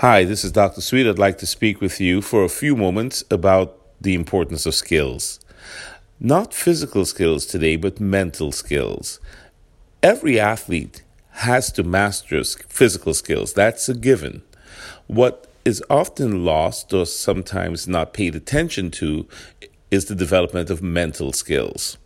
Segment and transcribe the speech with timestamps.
[0.00, 0.82] Hi, this is Dr.
[0.82, 1.06] Sweet.
[1.06, 5.40] I'd like to speak with you for a few moments about the importance of skills.
[6.20, 9.20] Not physical skills today, but mental skills.
[10.02, 11.02] Every athlete
[11.46, 13.54] has to master physical skills.
[13.54, 14.42] That's a given.
[15.06, 19.26] What is often lost or sometimes not paid attention to
[19.90, 21.96] is the development of mental skills.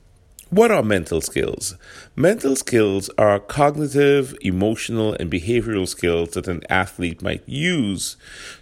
[0.51, 1.77] What are mental skills?
[2.17, 8.17] Mental skills are cognitive, emotional, and behavioral skills that an athlete might use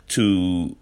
[0.08, 0.76] to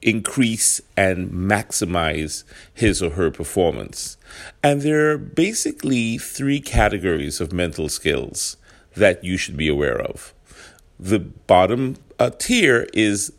[0.00, 4.16] increase and maximize his or her performance.
[4.62, 8.56] And there are basically three categories of mental skills
[8.96, 10.32] that you should be aware of.
[10.98, 13.30] The bottom uh, tier is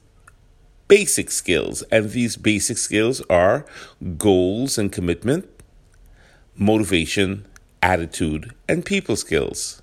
[0.88, 3.66] basic skills, and these basic skills are
[4.20, 5.57] goals and commitment
[6.58, 7.46] motivation,
[7.82, 9.82] attitude, and people skills.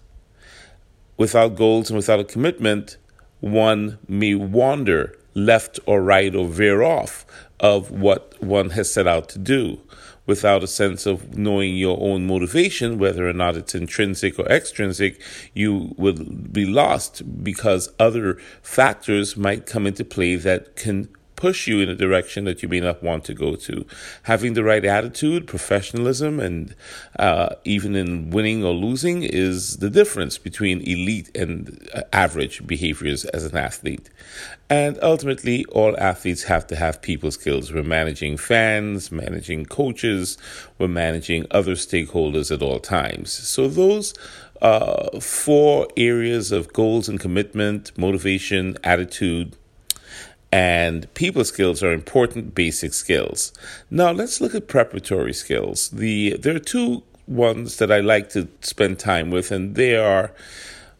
[1.17, 2.97] Without goals and without a commitment,
[3.41, 7.25] one may wander left or right or veer off
[7.61, 9.81] of what one has set out to do
[10.27, 15.21] without a sense of knowing your own motivation, whether or not it's intrinsic or extrinsic,
[15.53, 21.09] you will be lost because other factors might come into play that can
[21.45, 23.85] push you in a direction that you may not want to go to.
[24.23, 26.75] Having the right attitude, professionalism, and
[27.19, 31.55] uh, even in winning or losing is the difference between elite and
[31.93, 34.09] uh, average behaviors as an athlete.
[34.71, 37.71] And ultimately, all athletes have to have people skills.
[37.71, 40.39] We're managing fans, managing coaches,
[40.79, 43.31] we're managing other stakeholders at all times.
[43.31, 44.15] So, those
[44.63, 49.59] uh, four areas of goals and commitment, motivation, attitude,
[50.55, 53.53] and people skills are important basic skills.
[53.91, 55.89] Now let's look at preparatory skills.
[55.89, 60.33] The there are two ones that I like to spend time with, and they are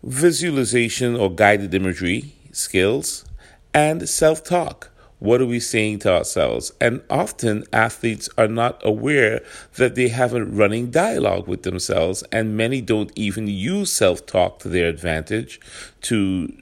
[0.03, 3.25] visualization or guided imagery skills
[3.73, 4.91] and self-talk.
[5.21, 6.73] What are we saying to ourselves?
[6.81, 9.41] And often athletes are not aware
[9.77, 14.59] that they have a running dialogue with themselves, and many don't even use self talk
[14.61, 15.61] to their advantage
[16.03, 16.53] to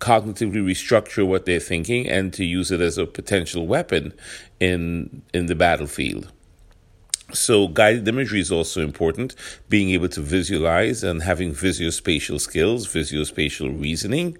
[0.00, 4.12] cognitively restructure what they're thinking and to use it as a potential weapon
[4.58, 6.32] in in the battlefield.
[7.32, 9.34] So, guided imagery is also important.
[9.68, 14.38] Being able to visualize and having visuospatial skills, visuospatial reasoning,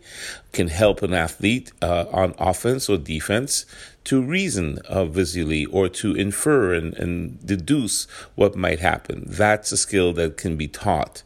[0.53, 3.67] can help an athlete uh, on offense or defense
[4.05, 9.25] to reason uh, visually or to infer and, and deduce what might happen.
[9.27, 11.23] That's a skill that can be taught.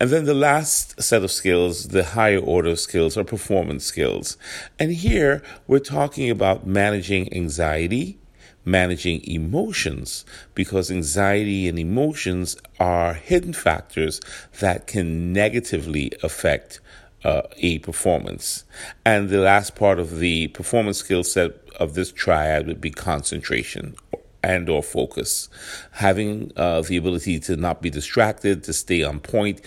[0.00, 4.36] And then the last set of skills, the higher order skills, are performance skills.
[4.78, 8.18] And here we're talking about managing anxiety
[8.64, 10.24] managing emotions
[10.54, 14.20] because anxiety and emotions are hidden factors
[14.60, 16.80] that can negatively affect
[17.24, 18.64] uh, a performance.
[19.04, 23.94] And the last part of the performance skill set of this triad would be concentration
[24.42, 25.48] and or focus.
[25.92, 29.60] Having uh, the ability to not be distracted, to stay on point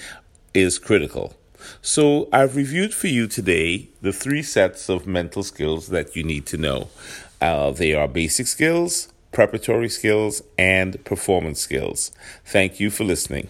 [0.53, 1.33] is critical.
[1.81, 6.45] So, I've reviewed for you today the three sets of mental skills that you need
[6.47, 6.89] to know.
[7.45, 12.11] Uh, they are basic skills, preparatory skills, and performance skills.
[12.44, 13.50] Thank you for listening.